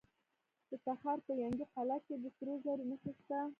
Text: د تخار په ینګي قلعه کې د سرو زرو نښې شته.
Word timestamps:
د 0.69 0.71
تخار 0.85 1.17
په 1.25 1.31
ینګي 1.43 1.65
قلعه 1.73 1.99
کې 2.05 2.15
د 2.23 2.25
سرو 2.35 2.53
زرو 2.63 2.83
نښې 2.89 3.11
شته. 3.19 3.39